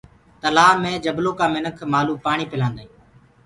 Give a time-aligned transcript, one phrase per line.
[0.41, 2.93] تلآه مي جبلو ڪآ مِنک مآلو ڪوُ پآڻي پِلآندآ هينٚ۔